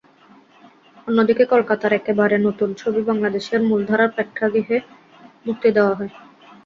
অন্যদিকে 1.07 1.43
কলকাতার 1.53 1.91
একেবারে 1.95 2.35
নতুন 2.47 2.69
ছবি 2.77 3.01
বাংলাদেশের 3.09 3.61
মূলধারার 3.69 4.13
প্রেক্ষাগৃহে 4.15 4.77
মুক্তি 5.45 5.69
দেওয়া 5.75 5.93
হয়। 5.97 6.11